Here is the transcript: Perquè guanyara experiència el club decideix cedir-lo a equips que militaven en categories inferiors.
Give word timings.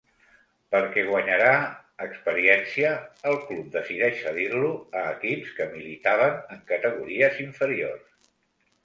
Perquè 0.75 1.01
guanyara 1.07 1.49
experiència 2.05 2.93
el 3.31 3.37
club 3.49 3.67
decideix 3.75 4.17
cedir-lo 4.23 4.71
a 5.03 5.05
equips 5.11 5.53
que 5.59 5.69
militaven 5.75 6.41
en 6.57 6.65
categories 6.73 7.39
inferiors. 7.45 8.27